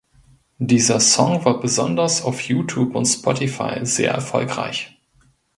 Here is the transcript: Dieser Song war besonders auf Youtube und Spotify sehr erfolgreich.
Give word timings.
Dieser 0.57 0.99
Song 0.99 1.45
war 1.45 1.59
besonders 1.59 2.23
auf 2.23 2.41
Youtube 2.41 2.95
und 2.95 3.05
Spotify 3.05 3.85
sehr 3.85 4.11
erfolgreich. 4.11 4.99